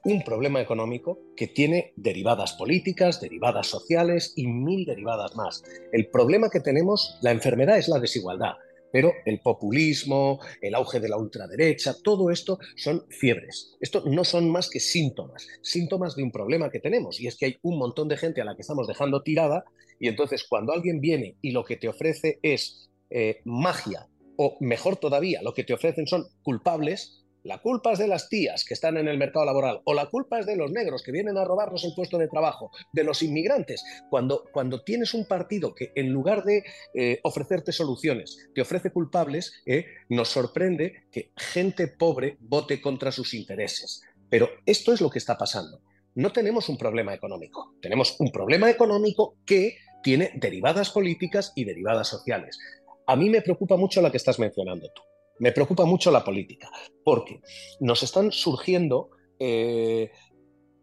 un 0.04 0.22
problema 0.22 0.60
económico 0.60 1.18
que 1.34 1.48
tiene 1.48 1.92
derivadas 1.96 2.52
políticas, 2.52 3.20
derivadas 3.20 3.66
sociales 3.66 4.32
y 4.36 4.46
mil 4.46 4.84
derivadas 4.84 5.34
más. 5.34 5.64
El 5.90 6.06
problema 6.06 6.50
que 6.50 6.60
tenemos, 6.60 7.18
la 7.20 7.32
enfermedad 7.32 7.78
es 7.78 7.88
la 7.88 7.98
desigualdad. 7.98 8.52
Pero 8.92 9.12
el 9.24 9.40
populismo, 9.40 10.40
el 10.60 10.74
auge 10.74 11.00
de 11.00 11.08
la 11.08 11.18
ultraderecha, 11.18 11.94
todo 12.02 12.30
esto 12.30 12.58
son 12.76 13.04
fiebres. 13.08 13.76
Esto 13.80 14.02
no 14.06 14.24
son 14.24 14.50
más 14.50 14.70
que 14.70 14.80
síntomas, 14.80 15.46
síntomas 15.60 16.16
de 16.16 16.22
un 16.22 16.32
problema 16.32 16.70
que 16.70 16.80
tenemos. 16.80 17.20
Y 17.20 17.26
es 17.26 17.36
que 17.36 17.46
hay 17.46 17.58
un 17.62 17.78
montón 17.78 18.08
de 18.08 18.16
gente 18.16 18.40
a 18.40 18.44
la 18.44 18.54
que 18.54 18.62
estamos 18.62 18.86
dejando 18.86 19.22
tirada 19.22 19.64
y 19.98 20.08
entonces 20.08 20.44
cuando 20.48 20.72
alguien 20.72 21.00
viene 21.00 21.36
y 21.42 21.52
lo 21.52 21.64
que 21.64 21.76
te 21.76 21.88
ofrece 21.88 22.38
es 22.42 22.90
eh, 23.10 23.40
magia, 23.44 24.08
o 24.36 24.56
mejor 24.60 24.96
todavía, 24.96 25.40
lo 25.42 25.54
que 25.54 25.64
te 25.64 25.72
ofrecen 25.72 26.06
son 26.06 26.26
culpables, 26.42 27.24
la 27.46 27.58
culpa 27.58 27.92
es 27.92 27.98
de 27.98 28.08
las 28.08 28.28
tías 28.28 28.64
que 28.64 28.74
están 28.74 28.96
en 28.96 29.06
el 29.06 29.18
mercado 29.18 29.44
laboral 29.44 29.80
o 29.84 29.94
la 29.94 30.06
culpa 30.06 30.40
es 30.40 30.46
de 30.46 30.56
los 30.56 30.72
negros 30.72 31.02
que 31.02 31.12
vienen 31.12 31.38
a 31.38 31.44
robarnos 31.44 31.84
el 31.84 31.94
puesto 31.94 32.18
de 32.18 32.26
trabajo, 32.28 32.72
de 32.92 33.04
los 33.04 33.22
inmigrantes. 33.22 33.84
Cuando, 34.10 34.44
cuando 34.52 34.82
tienes 34.82 35.14
un 35.14 35.26
partido 35.26 35.72
que 35.74 35.92
en 35.94 36.10
lugar 36.10 36.42
de 36.42 36.64
eh, 36.94 37.20
ofrecerte 37.22 37.70
soluciones 37.70 38.48
te 38.52 38.62
ofrece 38.62 38.90
culpables, 38.90 39.62
eh, 39.64 39.86
nos 40.08 40.28
sorprende 40.28 41.04
que 41.12 41.32
gente 41.36 41.86
pobre 41.86 42.36
vote 42.40 42.80
contra 42.80 43.12
sus 43.12 43.32
intereses. 43.32 44.02
Pero 44.28 44.48
esto 44.66 44.92
es 44.92 45.00
lo 45.00 45.08
que 45.08 45.18
está 45.18 45.38
pasando. 45.38 45.80
No 46.16 46.32
tenemos 46.32 46.68
un 46.68 46.76
problema 46.76 47.14
económico, 47.14 47.74
tenemos 47.80 48.16
un 48.18 48.32
problema 48.32 48.68
económico 48.70 49.36
que 49.46 49.76
tiene 50.02 50.32
derivadas 50.34 50.90
políticas 50.90 51.52
y 51.54 51.64
derivadas 51.64 52.08
sociales. 52.08 52.58
A 53.06 53.14
mí 53.14 53.30
me 53.30 53.42
preocupa 53.42 53.76
mucho 53.76 54.02
la 54.02 54.10
que 54.10 54.16
estás 54.16 54.38
mencionando 54.40 54.90
tú. 54.92 55.02
Me 55.38 55.52
preocupa 55.52 55.84
mucho 55.84 56.10
la 56.10 56.24
política, 56.24 56.70
porque 57.04 57.40
nos 57.80 58.02
están 58.02 58.32
surgiendo 58.32 59.10
eh, 59.38 60.10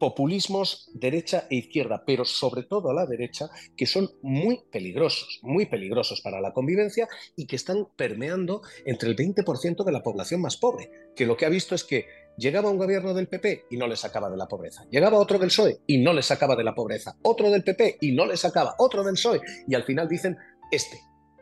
populismos 0.04 0.92
derecha 0.94 1.48
e 1.50 1.56
izquierda, 1.56 2.04
pero 2.06 2.26
sobre 2.26 2.64
todo 2.64 2.90
a 2.90 2.94
la 2.94 3.06
derecha, 3.06 3.50
que 3.78 3.86
son 3.86 4.12
muy 4.22 4.60
peligrosos, 4.70 5.40
muy 5.44 5.66
peligrosos 5.66 6.20
para 6.20 6.42
la 6.42 6.52
convivencia 6.52 7.08
y 7.38 7.48
que 7.48 7.56
están 7.56 7.88
permeando 7.96 8.64
entre 8.86 9.10
el 9.10 9.16
20% 9.16 9.86
de 9.86 9.92
la 9.94 10.04
población 10.04 10.42
más 10.42 10.58
pobre, 10.58 10.92
que 11.16 11.26
lo 11.26 11.38
que 11.38 11.46
ha 11.46 11.50
visto 11.50 11.74
es 11.74 11.86
que 11.86 12.06
llegaba 12.38 12.70
un 12.70 12.78
gobierno 12.78 13.14
del 13.14 13.30
PP 13.30 13.68
y 13.72 13.78
no 13.78 13.88
le 13.88 13.96
sacaba 13.96 14.30
de 14.30 14.36
la 14.36 14.50
pobreza, 14.50 14.86
llegaba 14.92 15.20
otro 15.20 15.40
del 15.40 15.48
PSOE 15.48 15.80
y 15.88 16.00
no 16.00 16.12
le 16.12 16.22
sacaba 16.22 16.58
de 16.58 16.66
la 16.66 16.76
pobreza, 16.76 17.16
otro 17.22 17.50
del 17.50 17.64
PP 17.64 18.00
y 18.02 18.12
no 18.12 18.26
le 18.26 18.36
sacaba, 18.36 18.76
otro 18.80 19.06
del 19.06 19.14
PSOE 19.14 19.40
y 19.70 19.74
al 19.74 19.84
final 19.84 20.10
dicen, 20.10 20.36
este, 20.70 21.00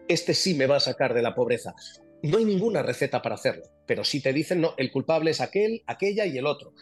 este 0.08 0.36
sí 0.36 0.54
me 0.54 0.68
va 0.68 0.76
a 0.76 0.82
sacar 0.82 1.16
de 1.16 1.24
la 1.24 1.34
pobreza 1.34 1.74
no 2.24 2.38
hay 2.38 2.46
ninguna 2.46 2.82
receta 2.82 3.22
para 3.22 3.36
hacerlo, 3.36 3.64
pero 3.86 4.04
si 4.04 4.22
te 4.22 4.34
dicen, 4.34 4.62
no, 4.62 4.74
el 4.78 4.92
culpable 4.92 5.32
es 5.32 5.42
aquel, 5.42 5.84
aquella 5.88 6.26
y 6.26 6.38
el 6.38 6.46
otro. 6.46 6.74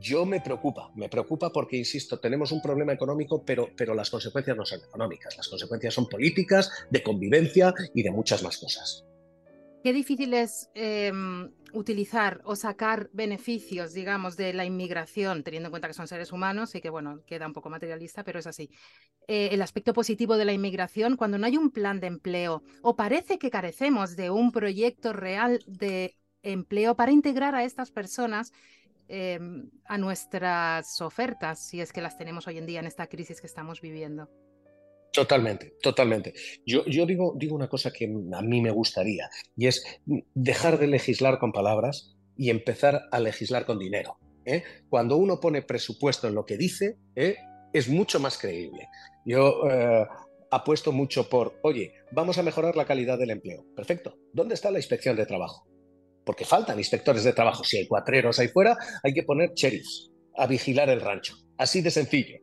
yo 0.00 0.26
me 0.26 0.42
preocupa, 0.42 0.90
me 0.96 1.08
preocupa 1.08 1.50
porque, 1.50 1.76
insisto, 1.78 2.20
tenemos 2.20 2.52
un 2.52 2.60
problema 2.60 2.92
económico, 2.92 3.42
pero, 3.44 3.70
pero 3.74 3.94
las 3.94 4.10
consecuencias 4.10 4.56
no 4.56 4.66
son 4.66 4.80
económicas, 4.80 5.36
las 5.36 5.48
consecuencias 5.48 5.94
son 5.94 6.06
políticas, 6.08 6.70
de 6.90 7.02
convivencia 7.02 7.72
y 7.94 8.02
de 8.02 8.10
muchas 8.10 8.42
más 8.42 8.58
cosas. 8.58 9.07
Qué 9.88 9.94
difícil 9.94 10.34
es 10.34 10.68
em, 10.74 11.50
utilizar 11.72 12.42
o 12.44 12.54
sacar 12.56 13.08
beneficios, 13.14 13.94
digamos, 13.94 14.36
de 14.36 14.52
la 14.52 14.66
inmigración, 14.66 15.42
teniendo 15.42 15.68
en 15.68 15.70
cuenta 15.70 15.88
que 15.88 15.94
son 15.94 16.06
seres 16.06 16.30
humanos 16.30 16.74
y 16.74 16.82
que, 16.82 16.90
bueno, 16.90 17.22
queda 17.26 17.46
un 17.46 17.54
poco 17.54 17.70
materialista, 17.70 18.22
pero 18.22 18.38
es 18.38 18.46
así. 18.46 18.68
Eh, 19.26 19.48
el 19.52 19.62
aspecto 19.62 19.94
positivo 19.94 20.36
de 20.36 20.44
la 20.44 20.52
inmigración 20.52 21.16
cuando 21.16 21.38
no 21.38 21.46
hay 21.46 21.56
un 21.56 21.70
plan 21.70 22.00
de 22.00 22.08
empleo 22.08 22.62
o 22.82 22.96
parece 22.96 23.38
que 23.38 23.48
carecemos 23.48 24.14
de 24.14 24.28
un 24.28 24.52
proyecto 24.52 25.14
real 25.14 25.64
de 25.66 26.18
empleo 26.42 26.94
para 26.94 27.10
integrar 27.10 27.54
a 27.54 27.64
estas 27.64 27.90
personas 27.90 28.52
em, 29.08 29.70
a 29.86 29.96
nuestras 29.96 31.00
ofertas, 31.00 31.66
si 31.66 31.80
es 31.80 31.94
que 31.94 32.02
las 32.02 32.18
tenemos 32.18 32.46
hoy 32.46 32.58
en 32.58 32.66
día 32.66 32.80
en 32.80 32.86
esta 32.86 33.06
crisis 33.06 33.40
que 33.40 33.46
estamos 33.46 33.80
viviendo. 33.80 34.28
Totalmente, 35.18 35.74
totalmente. 35.82 36.32
Yo, 36.64 36.84
digo 36.86 37.34
una 37.50 37.68
cosa 37.68 37.90
que 37.92 38.04
a 38.04 38.40
mí 38.40 38.60
me 38.60 38.70
gustaría 38.70 39.28
y 39.56 39.66
es 39.66 39.82
dejar 40.32 40.78
de 40.78 40.86
legislar 40.86 41.40
con 41.40 41.50
palabras 41.50 42.16
y 42.36 42.50
empezar 42.50 43.02
a 43.10 43.18
legislar 43.18 43.66
con 43.66 43.80
dinero. 43.80 44.16
¿eh? 44.44 44.62
Cuando 44.88 45.16
uno 45.16 45.40
pone 45.40 45.62
presupuesto 45.62 46.28
en 46.28 46.36
lo 46.36 46.44
que 46.44 46.56
dice, 46.56 46.98
¿eh? 47.16 47.34
es 47.72 47.88
mucho 47.88 48.20
más 48.20 48.38
creíble. 48.38 48.86
Yo 49.26 49.68
eh, 49.68 50.06
apuesto 50.52 50.92
mucho 50.92 51.28
por, 51.28 51.58
oye, 51.64 51.94
vamos 52.12 52.38
a 52.38 52.44
mejorar 52.44 52.76
la 52.76 52.86
calidad 52.86 53.18
del 53.18 53.30
empleo. 53.30 53.66
Perfecto. 53.74 54.14
¿Dónde 54.32 54.54
está 54.54 54.70
la 54.70 54.78
inspección 54.78 55.16
de 55.16 55.26
trabajo? 55.26 55.66
Porque 56.24 56.44
faltan 56.44 56.78
inspectores 56.78 57.24
de 57.24 57.32
trabajo. 57.32 57.64
Si 57.64 57.76
hay 57.76 57.88
cuatreros 57.88 58.38
ahí 58.38 58.46
fuera, 58.46 58.76
hay 59.02 59.12
que 59.12 59.24
poner 59.24 59.50
sheriffs 59.54 60.12
a 60.36 60.46
vigilar 60.46 60.88
el 60.90 61.00
rancho. 61.00 61.34
Así 61.56 61.80
de 61.80 61.90
sencillo. 61.90 62.38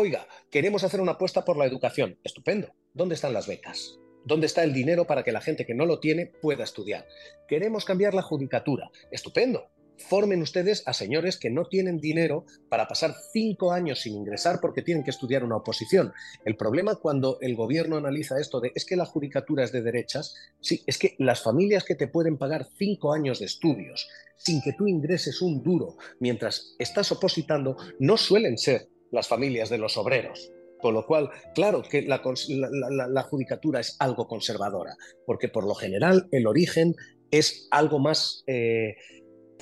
Oiga, 0.00 0.28
queremos 0.48 0.84
hacer 0.84 1.00
una 1.00 1.10
apuesta 1.10 1.44
por 1.44 1.56
la 1.56 1.66
educación. 1.66 2.20
Estupendo. 2.22 2.72
¿Dónde 2.94 3.16
están 3.16 3.32
las 3.32 3.48
becas? 3.48 3.98
¿Dónde 4.24 4.46
está 4.46 4.62
el 4.62 4.72
dinero 4.72 5.08
para 5.08 5.24
que 5.24 5.32
la 5.32 5.40
gente 5.40 5.66
que 5.66 5.74
no 5.74 5.86
lo 5.86 5.98
tiene 5.98 6.26
pueda 6.26 6.62
estudiar? 6.62 7.04
Queremos 7.48 7.84
cambiar 7.84 8.14
la 8.14 8.22
judicatura. 8.22 8.92
Estupendo. 9.10 9.72
Formen 10.08 10.40
ustedes 10.40 10.86
a 10.86 10.92
señores 10.92 11.36
que 11.36 11.50
no 11.50 11.64
tienen 11.64 11.98
dinero 11.98 12.44
para 12.68 12.86
pasar 12.86 13.12
cinco 13.32 13.72
años 13.72 14.02
sin 14.02 14.14
ingresar 14.14 14.60
porque 14.60 14.82
tienen 14.82 15.02
que 15.02 15.10
estudiar 15.10 15.42
una 15.42 15.56
oposición. 15.56 16.12
El 16.44 16.56
problema 16.56 16.94
cuando 16.94 17.38
el 17.40 17.56
gobierno 17.56 17.96
analiza 17.96 18.38
esto 18.38 18.60
de 18.60 18.70
es 18.76 18.84
que 18.84 18.94
la 18.94 19.04
judicatura 19.04 19.64
es 19.64 19.72
de 19.72 19.82
derechas, 19.82 20.36
sí, 20.60 20.84
es 20.86 20.96
que 20.96 21.16
las 21.18 21.42
familias 21.42 21.82
que 21.82 21.96
te 21.96 22.06
pueden 22.06 22.38
pagar 22.38 22.68
cinco 22.78 23.12
años 23.12 23.40
de 23.40 23.46
estudios 23.46 24.08
sin 24.36 24.62
que 24.62 24.74
tú 24.74 24.86
ingreses 24.86 25.42
un 25.42 25.60
duro 25.64 25.96
mientras 26.20 26.76
estás 26.78 27.10
opositando 27.10 27.76
no 27.98 28.16
suelen 28.16 28.58
ser 28.58 28.86
las 29.10 29.28
familias 29.28 29.68
de 29.70 29.78
los 29.78 29.96
obreros. 29.96 30.50
Con 30.80 30.94
lo 30.94 31.06
cual, 31.06 31.30
claro 31.54 31.82
que 31.82 32.02
la, 32.02 33.22
judicatura 33.24 33.80
es 33.80 33.96
algo 33.98 34.28
conservadora, 34.28 34.96
porque 35.26 35.48
por 35.48 35.64
lo 35.64 35.74
general 35.74 36.28
el 36.30 36.46
origen 36.46 36.94
es 37.30 37.66
algo 37.70 37.98
más 37.98 38.44
eh, 38.46 38.96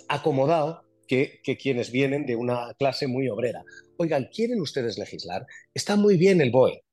acomodado 0.08 0.82
que, 1.06 1.40
quienes 1.60 1.90
vienen 1.90 2.26
de 2.26 2.36
una 2.36 2.74
clase 2.78 3.06
muy 3.06 3.28
obrera. 3.28 3.64
Oigan, 3.96 4.28
¿quieren 4.32 4.60
ustedes 4.60 4.98
legislar? 4.98 5.46
Está 5.72 5.96
muy 5.96 6.16
bien 6.16 6.40
el 6.40 6.50
BOE, 6.50 6.84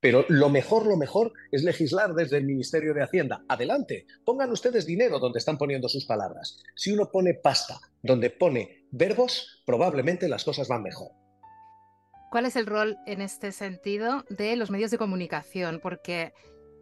pero 0.00 0.24
lo 0.28 0.48
mejor, 0.48 0.86
lo 0.86 0.96
mejor 0.96 1.32
es 1.52 1.62
legislar 1.62 2.14
desde 2.14 2.38
el 2.38 2.44
Ministerio 2.44 2.94
de 2.94 3.02
Hacienda. 3.02 3.44
Adelante, 3.48 4.06
pongan 4.24 4.50
ustedes 4.50 4.86
dinero 4.86 5.18
donde 5.18 5.38
están 5.38 5.58
poniendo 5.58 5.88
sus 5.88 6.06
palabras. 6.06 6.62
Si 6.74 6.92
uno 6.92 7.10
pone 7.10 7.34
pasta 7.34 7.78
donde 8.02 8.30
pone 8.30 8.86
verbos, 8.90 9.62
probablemente 9.66 10.28
las 10.28 10.44
cosas 10.44 10.68
van 10.68 10.82
mejor. 10.82 11.10
¿Cuál 12.30 12.46
es 12.46 12.54
el 12.54 12.66
rol 12.66 12.96
en 13.06 13.20
este 13.22 13.50
sentido 13.50 14.24
de 14.30 14.54
los 14.54 14.70
medios 14.70 14.92
de 14.92 14.98
comunicación? 14.98 15.80
Porque 15.82 16.32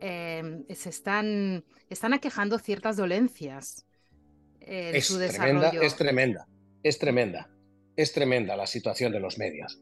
em, 0.00 0.66
se 0.68 0.90
están, 0.90 1.64
están 1.88 2.12
aquejando 2.12 2.58
ciertas 2.58 2.98
dolencias 2.98 3.86
en 4.60 4.94
es 4.94 5.06
su 5.06 5.16
tremenda, 5.16 5.70
Es 5.80 5.96
tremenda, 5.96 6.46
es 6.82 6.98
tremenda, 6.98 7.50
es 7.96 8.12
tremenda 8.12 8.56
la 8.56 8.66
situación 8.66 9.10
de 9.10 9.20
los 9.20 9.38
medios. 9.38 9.80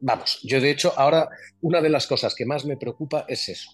Vamos, 0.00 0.40
yo 0.42 0.58
de 0.62 0.70
hecho 0.70 0.94
ahora 0.96 1.28
una 1.60 1.82
de 1.82 1.90
las 1.90 2.06
cosas 2.06 2.34
que 2.34 2.46
más 2.46 2.64
me 2.64 2.78
preocupa 2.78 3.26
es 3.28 3.50
eso. 3.50 3.70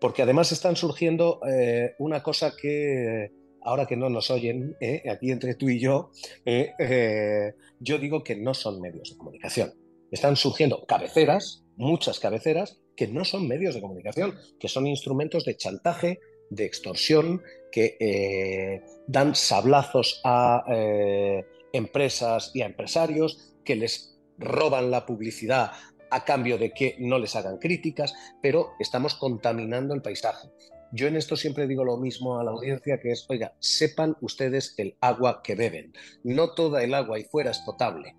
Porque 0.00 0.22
además 0.22 0.50
están 0.50 0.74
surgiendo 0.74 1.40
eh, 1.48 1.94
una 2.00 2.24
cosa 2.24 2.52
que 2.60 3.30
ahora 3.62 3.86
que 3.86 3.96
no 3.96 4.10
nos 4.10 4.32
oyen, 4.32 4.76
eh, 4.80 5.04
aquí 5.08 5.30
entre 5.30 5.54
tú 5.54 5.68
y 5.68 5.78
yo, 5.78 6.10
eh, 6.44 7.54
yo 7.78 7.98
digo 7.98 8.24
que 8.24 8.34
no 8.34 8.52
son 8.52 8.80
medios 8.80 9.12
de 9.12 9.16
comunicación 9.16 9.83
están 10.14 10.36
surgiendo 10.36 10.84
cabeceras, 10.86 11.64
muchas 11.76 12.20
cabeceras, 12.20 12.78
que 12.96 13.08
no 13.08 13.24
son 13.24 13.48
medios 13.48 13.74
de 13.74 13.80
comunicación, 13.80 14.38
que 14.60 14.68
son 14.68 14.86
instrumentos 14.86 15.44
de 15.44 15.56
chantaje, 15.56 16.20
de 16.50 16.64
extorsión, 16.64 17.42
que 17.72 17.96
eh, 17.98 18.82
dan 19.08 19.34
sablazos 19.34 20.20
a 20.24 20.64
eh, 20.68 21.44
empresas 21.72 22.52
y 22.54 22.62
a 22.62 22.66
empresarios, 22.66 23.56
que 23.64 23.74
les 23.74 24.16
roban 24.38 24.90
la 24.90 25.04
publicidad 25.04 25.72
a 26.10 26.24
cambio 26.24 26.58
de 26.58 26.70
que 26.70 26.94
no 27.00 27.18
les 27.18 27.34
hagan 27.34 27.58
críticas, 27.58 28.14
pero 28.40 28.70
estamos 28.78 29.14
contaminando 29.14 29.94
el 29.94 30.02
paisaje. 30.02 30.48
Yo 30.92 31.08
en 31.08 31.16
esto 31.16 31.34
siempre 31.34 31.66
digo 31.66 31.82
lo 31.82 31.96
mismo 31.96 32.38
a 32.38 32.44
la 32.44 32.52
audiencia, 32.52 33.00
que 33.00 33.10
es, 33.10 33.26
oiga, 33.28 33.54
sepan 33.58 34.16
ustedes 34.20 34.74
el 34.76 34.96
agua 35.00 35.40
que 35.42 35.56
beben. 35.56 35.92
No 36.22 36.54
toda 36.54 36.84
el 36.84 36.94
agua 36.94 37.16
ahí 37.16 37.24
fuera 37.24 37.50
es 37.50 37.58
potable 37.58 38.14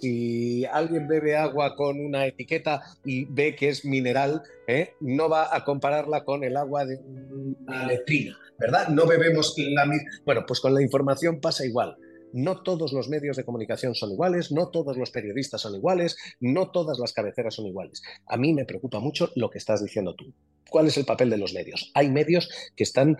si 0.00 0.64
alguien 0.64 1.06
bebe 1.06 1.36
agua 1.36 1.76
con 1.76 2.00
una 2.00 2.26
etiqueta 2.26 2.82
y 3.04 3.24
ve 3.26 3.54
que 3.54 3.68
es 3.68 3.84
mineral, 3.84 4.42
¿eh? 4.66 4.94
no 5.00 5.28
va 5.28 5.54
a 5.54 5.64
compararla 5.64 6.24
con 6.24 6.44
el 6.44 6.56
agua 6.56 6.84
de 6.84 6.98
una 6.98 7.86
letrina, 7.86 8.38
¿verdad? 8.58 8.88
No 8.88 9.06
bebemos 9.06 9.54
la 9.56 9.86
misma. 9.86 10.10
Bueno, 10.24 10.44
pues 10.46 10.60
con 10.60 10.74
la 10.74 10.82
información 10.82 11.40
pasa 11.40 11.64
igual. 11.64 11.96
No 12.32 12.62
todos 12.62 12.92
los 12.92 13.08
medios 13.08 13.36
de 13.36 13.44
comunicación 13.44 13.94
son 13.94 14.12
iguales, 14.12 14.52
no 14.52 14.68
todos 14.68 14.96
los 14.96 15.10
periodistas 15.10 15.62
son 15.62 15.74
iguales, 15.74 16.16
no 16.38 16.70
todas 16.70 16.98
las 16.98 17.12
cabeceras 17.12 17.54
son 17.54 17.66
iguales. 17.66 18.02
A 18.26 18.36
mí 18.36 18.54
me 18.54 18.64
preocupa 18.64 19.00
mucho 19.00 19.30
lo 19.34 19.50
que 19.50 19.58
estás 19.58 19.82
diciendo 19.82 20.14
tú. 20.14 20.32
¿Cuál 20.68 20.86
es 20.86 20.96
el 20.96 21.04
papel 21.04 21.30
de 21.30 21.38
los 21.38 21.52
medios? 21.52 21.90
Hay 21.94 22.08
medios 22.08 22.48
que 22.76 22.84
están 22.84 23.16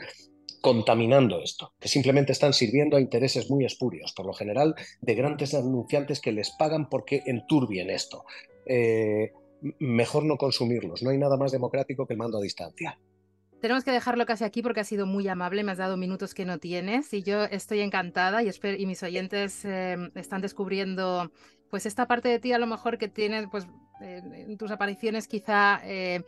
contaminando 0.61 1.41
esto, 1.41 1.73
que 1.81 1.89
simplemente 1.89 2.33
están 2.33 2.53
sirviendo 2.53 2.97
a 2.97 3.01
intereses 3.01 3.51
muy 3.51 3.65
espurios, 3.65 4.13
por 4.13 4.27
lo 4.27 4.33
general 4.33 4.75
de 5.01 5.15
grandes 5.15 5.55
anunciantes 5.55 6.21
que 6.21 6.33
les 6.33 6.51
pagan 6.51 6.89
porque 6.89 7.23
enturbien 7.27 7.91
esto. 7.91 8.25
Eh, 8.67 9.33
mejor 9.79 10.25
no 10.25 10.37
consumirlos, 10.37 11.03
no 11.03 11.11
hay 11.11 11.19
nada 11.19 11.37
más 11.37 11.53
democrático 11.53 12.07
que 12.07 12.15
el 12.15 12.19
mando 12.19 12.39
a 12.39 12.43
distancia. 12.43 12.99
Tenemos 13.61 13.85
que 13.85 13.91
dejarlo 13.91 14.25
casi 14.25 14.45
aquí 14.45 14.63
porque 14.63 14.81
ha 14.81 14.85
sido 14.85 15.05
muy 15.05 15.29
amable, 15.29 15.63
me 15.63 15.73
has 15.73 15.79
dado 15.79 15.99
minutos 15.99 16.33
que 16.33 16.47
no 16.47 16.59
tienes 16.59 17.13
y 17.13 17.23
yo 17.23 17.45
estoy 17.45 17.81
encantada 17.81 18.43
y, 18.43 18.49
espero, 18.49 18.79
y 18.79 18.87
mis 18.87 19.03
oyentes 19.03 19.65
eh, 19.67 19.97
están 20.15 20.41
descubriendo 20.41 21.31
pues 21.71 21.85
esta 21.85 22.07
parte 22.07 22.29
de 22.29 22.39
ti 22.39 22.53
a 22.53 22.59
lo 22.59 22.67
mejor 22.67 22.97
que 22.97 23.09
tienes 23.09 23.47
pues 23.51 23.67
en 24.01 24.57
tus 24.57 24.71
apariciones 24.71 25.29
quizá 25.29 25.81
eh, 25.85 26.23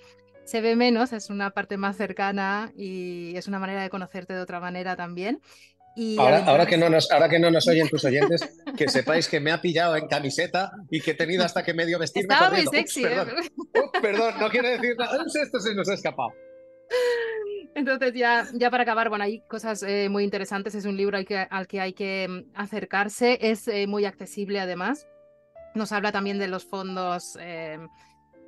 se 0.45 0.61
ve 0.61 0.77
menos, 0.77 1.13
es 1.13 1.31
una 1.31 1.51
parte 1.51 1.77
más 1.77 1.97
cercana 1.97 2.73
y 2.77 3.37
es 3.37 3.49
una 3.49 3.59
manera 3.59 3.83
de 3.83 3.91
conocerte 3.91 4.35
de 4.35 4.41
otra 4.41 4.61
manera 4.61 4.97
también. 4.97 5.41
Y 5.95 6.19
ahora, 6.19 6.67
que 6.67 6.79
no 6.79 6.89
nos, 6.89 7.11
ahora 7.11 7.29
que 7.29 7.39
no 7.39 7.51
nos 7.51 7.69
oyen 7.69 7.89
tus 7.89 8.05
oyentes, 8.05 8.49
que 8.77 8.89
sepáis 8.89 9.29
que 9.29 9.41
me 9.41 9.53
ha 9.53 9.61
pillado 9.61 9.95
en 9.97 10.07
camiseta 10.09 10.73
y 10.91 11.01
que 11.01 11.11
he 11.11 11.15
tenido 11.15 11.45
hasta 11.45 11.63
que 11.63 11.75
medio 11.75 11.99
vestirme 11.99 12.33
Estaba 12.33 12.51
muy 12.51 12.67
sexy. 12.67 13.03
perdón. 13.03 13.29
¿eh? 13.29 13.81
perdón, 14.01 14.35
no 14.41 14.49
quiero 14.49 14.69
decir 14.69 14.97
nada. 14.97 15.23
Esto 15.27 15.61
se 15.61 15.75
nos 15.75 15.89
ha 15.91 15.95
escapado. 15.95 16.33
Entonces, 17.75 18.13
ya, 18.15 18.47
ya 18.55 18.71
para 18.71 18.85
acabar, 18.85 19.11
bueno, 19.11 19.25
hay 19.25 19.41
cosas 19.49 19.83
eh, 19.83 20.09
muy 20.09 20.25
interesantes. 20.25 20.75
Es 20.75 20.87
un 20.87 20.97
libro 20.97 21.17
al 21.19 21.27
que, 21.27 21.37
al 21.37 21.67
que 21.67 21.81
hay 21.81 21.93
que 21.93 22.27
mm, 22.29 22.53
acercarse. 22.55 23.39
Es 23.43 23.69
eh, 23.69 23.87
muy 23.87 24.07
accesible, 24.07 24.61
además. 24.61 25.07
Nos 25.75 25.93
habla 25.93 26.11
también 26.13 26.39
de 26.39 26.49
los 26.49 26.65
fondos 26.65 27.37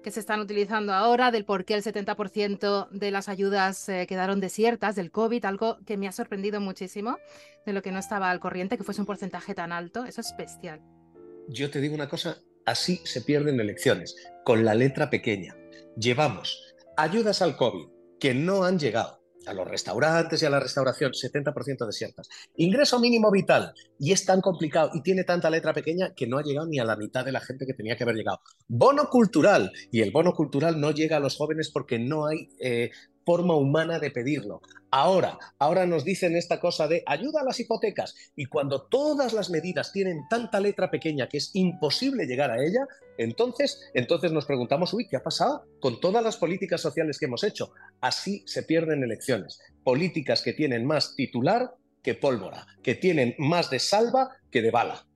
que 0.04 0.10
se 0.10 0.20
están 0.20 0.38
utilizando 0.38 0.92
ahora, 0.92 1.32
del 1.32 1.44
por 1.44 1.64
qué 1.64 1.74
el 1.74 1.82
70% 1.82 2.90
de 2.90 3.10
las 3.10 3.28
ayudas 3.28 3.88
eh, 3.88 4.06
quedaron 4.06 4.38
desiertas 4.38 4.94
del 4.94 5.10
COVID, 5.10 5.44
algo 5.46 5.78
que 5.86 5.96
me 5.96 6.06
ha 6.06 6.12
sorprendido 6.12 6.60
muchísimo, 6.60 7.18
de 7.64 7.72
lo 7.72 7.82
que 7.82 7.90
no 7.90 7.98
estaba 7.98 8.30
al 8.30 8.38
corriente, 8.38 8.76
que 8.76 8.84
fuese 8.84 9.00
un 9.00 9.06
porcentaje 9.06 9.54
tan 9.54 9.72
alto. 9.72 10.04
Eso 10.04 10.20
es 10.20 10.34
bestial. 10.36 10.80
Yo 11.48 11.70
te 11.70 11.80
digo 11.80 11.94
una 11.94 12.08
cosa, 12.08 12.38
así 12.66 13.00
se 13.04 13.22
pierden 13.22 13.58
elecciones, 13.58 14.14
con 14.44 14.64
la 14.64 14.74
letra 14.74 15.08
pequeña. 15.08 15.56
Llevamos 15.96 16.62
ayudas 16.96 17.40
al 17.40 17.56
COVID 17.56 17.86
que 18.20 18.34
no 18.34 18.64
han 18.64 18.78
llegado 18.78 19.23
a 19.46 19.54
los 19.54 19.66
restaurantes 19.66 20.42
y 20.42 20.46
a 20.46 20.50
la 20.50 20.60
restauración, 20.60 21.12
70% 21.12 21.86
desiertas. 21.86 22.28
Ingreso 22.56 22.98
mínimo 22.98 23.30
vital, 23.30 23.74
y 23.98 24.12
es 24.12 24.24
tan 24.24 24.40
complicado 24.40 24.90
y 24.94 25.02
tiene 25.02 25.24
tanta 25.24 25.50
letra 25.50 25.72
pequeña 25.72 26.14
que 26.14 26.26
no 26.26 26.38
ha 26.38 26.42
llegado 26.42 26.66
ni 26.66 26.78
a 26.78 26.84
la 26.84 26.96
mitad 26.96 27.24
de 27.24 27.32
la 27.32 27.40
gente 27.40 27.66
que 27.66 27.74
tenía 27.74 27.96
que 27.96 28.04
haber 28.04 28.16
llegado. 28.16 28.40
Bono 28.68 29.08
cultural, 29.08 29.72
y 29.90 30.00
el 30.00 30.10
bono 30.10 30.32
cultural 30.32 30.80
no 30.80 30.90
llega 30.90 31.16
a 31.16 31.20
los 31.20 31.36
jóvenes 31.36 31.70
porque 31.70 31.98
no 31.98 32.26
hay 32.26 32.48
eh, 32.60 32.90
forma 33.24 33.56
humana 33.56 33.98
de 33.98 34.10
pedirlo. 34.10 34.60
Ahora, 34.90 35.38
ahora 35.58 35.86
nos 35.86 36.04
dicen 36.04 36.36
esta 36.36 36.60
cosa 36.60 36.86
de 36.86 37.02
ayuda 37.06 37.40
a 37.40 37.44
las 37.44 37.58
hipotecas 37.58 38.14
y 38.36 38.46
cuando 38.46 38.82
todas 38.82 39.32
las 39.32 39.50
medidas 39.50 39.92
tienen 39.92 40.22
tanta 40.30 40.60
letra 40.60 40.90
pequeña 40.90 41.28
que 41.28 41.38
es 41.38 41.50
imposible 41.54 42.26
llegar 42.26 42.50
a 42.50 42.62
ella, 42.62 42.86
entonces, 43.18 43.90
entonces 43.94 44.32
nos 44.32 44.46
preguntamos, 44.46 44.92
uy, 44.94 45.08
¿qué 45.08 45.16
ha 45.16 45.22
pasado 45.22 45.64
con 45.80 46.00
todas 46.00 46.22
las 46.22 46.36
políticas 46.36 46.80
sociales 46.80 47.18
que 47.18 47.26
hemos 47.26 47.44
hecho? 47.44 47.72
Así 48.00 48.44
se 48.46 48.62
pierden 48.62 49.02
elecciones. 49.02 49.60
Políticas 49.82 50.42
que 50.42 50.52
tienen 50.52 50.86
más 50.86 51.14
titular 51.16 51.74
que 52.02 52.14
pólvora, 52.14 52.66
que 52.82 52.94
tienen 52.94 53.34
más 53.38 53.70
de 53.70 53.78
salva 53.78 54.30
que 54.50 54.62
de 54.62 54.70
bala. 54.70 55.06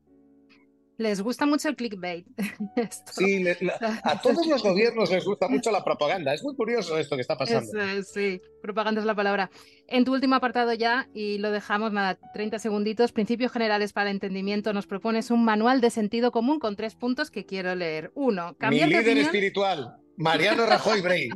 Les 0.99 1.23
gusta 1.23 1.47
mucho 1.47 1.69
el 1.69 1.77
clickbait. 1.77 2.27
Sí, 3.13 3.45
a 4.05 4.21
todos 4.21 4.47
los 4.47 4.63
gobiernos 4.63 5.11
les 5.11 5.25
gusta 5.25 5.49
mucho 5.49 5.71
la 5.71 5.85
propaganda. 5.85 6.35
Es 6.35 6.43
muy 6.43 6.55
curioso 6.55 6.99
esto 6.99 7.17
que 7.17 7.23
está 7.23 7.37
pasando. 7.37 7.71
sí, 8.03 8.41
propaganda 8.61 9.01
es 9.01 9.07
la 9.07 9.15
palabra. 9.15 9.51
En 9.87 10.05
tu 10.05 10.13
último 10.13 10.35
apartado 10.35 10.75
ya, 10.75 11.09
y 11.15 11.39
lo 11.39 11.51
dejamos 11.51 11.93
nada, 11.93 12.19
30 12.35 12.59
segunditos, 12.59 13.13
principios 13.13 13.53
generales 13.53 13.93
para 13.93 14.11
el 14.11 14.17
entendimiento, 14.17 14.73
nos 14.73 14.87
propones 14.87 15.31
un 15.31 15.45
manual 15.45 15.81
de 15.81 15.91
sentido 15.91 16.33
común 16.33 16.59
con 16.59 16.77
tres 16.77 16.95
puntos 16.95 17.31
que 17.31 17.47
quiero 17.47 17.75
leer. 17.75 18.11
Uno, 18.15 18.57
cambiar 18.59 18.89
Mi 18.89 18.95
líder 18.95 19.19
espiritual, 19.19 19.97
Mariano 20.17 20.67
Rajoy 20.67 21.01
Brey. 21.01 21.31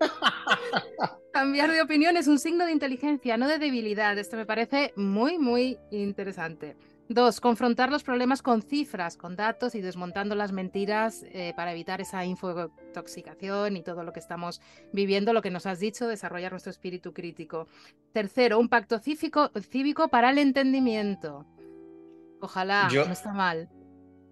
Cambiar 1.32 1.70
de 1.70 1.80
opinión 1.80 2.16
es 2.18 2.26
un 2.26 2.38
signo 2.38 2.66
de 2.66 2.72
inteligencia, 2.72 3.38
no 3.38 3.48
de 3.48 3.58
debilidad. 3.58 4.18
Esto 4.18 4.36
me 4.36 4.44
parece 4.44 4.92
muy, 4.96 5.38
muy 5.38 5.78
interesante. 5.90 6.76
Dos, 7.12 7.40
confrontar 7.40 7.90
los 7.90 8.02
problemas 8.02 8.40
con 8.40 8.62
cifras, 8.62 9.18
con 9.18 9.36
datos 9.36 9.74
y 9.74 9.82
desmontando 9.82 10.34
las 10.34 10.50
mentiras 10.50 11.24
eh, 11.32 11.52
para 11.54 11.72
evitar 11.72 12.00
esa 12.00 12.24
infotoxicación 12.24 13.76
y 13.76 13.82
todo 13.82 14.02
lo 14.02 14.14
que 14.14 14.20
estamos 14.20 14.62
viviendo, 14.92 15.34
lo 15.34 15.42
que 15.42 15.50
nos 15.50 15.66
has 15.66 15.78
dicho, 15.78 16.08
desarrollar 16.08 16.52
nuestro 16.52 16.70
espíritu 16.70 17.12
crítico. 17.12 17.68
Tercero, 18.12 18.58
un 18.58 18.70
pacto 18.70 18.98
cívico, 18.98 19.50
cívico 19.68 20.08
para 20.08 20.30
el 20.30 20.38
entendimiento. 20.38 21.44
Ojalá, 22.40 22.88
no 22.90 23.12
está 23.12 23.34
mal. 23.34 23.68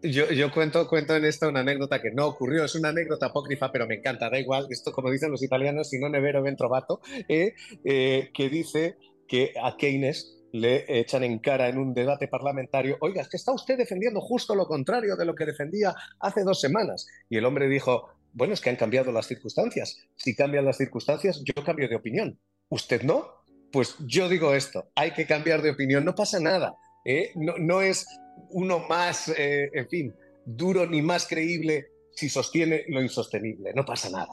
Yo, 0.03 0.31
yo, 0.31 0.51
cuento, 0.51 0.89
cuento 0.89 1.15
en 1.15 1.27
esta 1.27 1.49
una 1.49 1.61
anécdota 1.61 2.01
que 2.01 2.11
no 2.11 2.27
ocurrió, 2.29 2.65
es 2.65 2.75
una 2.75 2.89
anécdota 2.89 3.27
apócrifa, 3.27 3.71
pero 3.71 3.87
me 3.87 3.97
encanta, 3.97 4.31
da 4.31 4.39
igual, 4.39 4.67
esto 4.71 4.93
como 4.93 5.11
dicen 5.11 5.31
los 5.31 5.43
italianos, 5.43 5.91
si 5.91 5.99
no 5.99 6.09
nevero 6.09 6.43
ven 6.43 6.57
trovato, 6.57 7.03
eh, 7.29 7.53
eh, 7.85 8.31
que 8.33 8.49
dice 8.49 8.97
que 9.29 9.53
a 9.63 9.77
Keynes 9.77 10.40
le 10.53 10.85
echan 10.89 11.25
en 11.25 11.39
cara 11.39 11.69
en 11.69 11.79
un 11.79 11.95
debate 11.95 12.29
parlamentario, 12.29 12.97
oiga, 13.01 13.23
es 13.23 13.29
que 13.29 13.37
está 13.37 13.53
usted 13.53 13.79
defendiendo 13.79 14.21
justo 14.21 14.55
lo 14.55 14.67
contrario 14.67 15.17
de 15.17 15.25
lo 15.25 15.35
que 15.35 15.47
defendía 15.47 15.95
hace 16.19 16.43
dos 16.43 16.61
semanas. 16.61 17.07
Y 17.29 17.37
el 17.37 17.45
hombre 17.45 17.69
dijo, 17.69 18.09
bueno, 18.33 18.55
es 18.55 18.61
que 18.61 18.71
han 18.71 18.77
cambiado 18.77 19.13
las 19.13 19.27
circunstancias. 19.27 19.99
Si 20.17 20.35
cambian 20.35 20.65
las 20.65 20.77
circunstancias, 20.77 21.43
yo 21.45 21.65
cambio 21.65 21.89
de 21.89 21.97
opinión. 21.97 22.39
¿Usted 22.69 23.03
no? 23.03 23.27
Pues 23.73 23.97
yo 24.01 24.29
digo 24.29 24.55
esto, 24.55 24.91
hay 24.95 25.13
que 25.13 25.27
cambiar 25.27 25.63
de 25.63 25.71
opinión, 25.71 26.05
no 26.05 26.15
pasa 26.15 26.41
nada. 26.41 26.75
¿eh? 27.05 27.31
No, 27.37 27.55
no, 27.59 27.81
es 27.81 28.07
uno 28.51 28.81
más, 28.89 29.29
eh, 29.29 29.71
en 29.73 29.89
fin, 29.89 30.15
duro 30.45 30.87
ni 30.87 31.03
más 31.03 31.27
creíble 31.27 31.87
si 32.13 32.29
sostiene 32.29 32.85
lo 32.89 33.01
insostenible, 33.01 33.73
no 33.75 33.85
pasa 33.85 34.11
nada. 34.11 34.33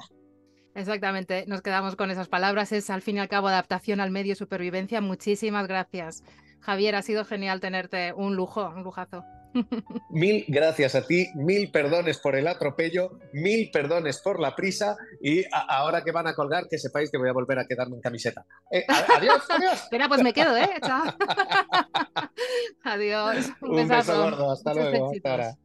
Exactamente, 0.77 1.43
nos 1.47 1.63
quedamos 1.63 1.95
con 1.95 2.11
esas 2.11 2.27
palabras. 2.27 2.71
Es 2.71 2.91
al 2.91 3.01
fin 3.01 3.17
y 3.17 3.19
al 3.19 3.27
cabo 3.27 3.47
adaptación 3.47 3.99
al 3.99 4.11
medio 4.11 4.35
supervivencia. 4.35 5.01
Muchísimas 5.01 5.67
gracias. 5.67 6.23
Javier, 6.59 6.95
ha 6.95 7.01
sido 7.01 7.25
genial 7.25 7.59
tenerte. 7.59 8.13
Un 8.13 8.35
lujo, 8.35 8.71
un 8.75 8.83
lujazo. 8.83 9.23
Mil 10.11 10.45
gracias 10.47 10.93
a 10.93 11.01
ti, 11.01 11.29
mil 11.33 11.71
perdones 11.71 12.19
por 12.19 12.35
el 12.35 12.47
atropello, 12.47 13.17
mil 13.33 13.71
perdones 13.71 14.21
por 14.21 14.39
la 14.39 14.55
prisa 14.55 14.95
y 15.19 15.45
ahora 15.51 16.03
que 16.03 16.11
van 16.11 16.27
a 16.27 16.35
colgar, 16.35 16.67
que 16.69 16.77
sepáis 16.77 17.09
que 17.09 17.17
voy 17.17 17.29
a 17.29 17.33
volver 17.33 17.57
a 17.57 17.65
quedarme 17.65 17.95
en 17.95 18.01
camiseta. 18.01 18.45
Eh, 18.69 18.85
adiós, 18.87 19.43
adiós. 19.49 19.81
Espera, 19.81 20.07
pues 20.07 20.21
me 20.21 20.31
quedo, 20.31 20.55
¿eh? 20.55 20.69
Chao. 20.85 21.05
adiós. 22.83 23.47
Un, 23.61 23.87
beso 23.87 24.15
gordo, 24.15 24.51
hasta 24.51 24.73
luego. 24.75 25.11
Hasta 25.11 25.31
ahora. 25.31 25.57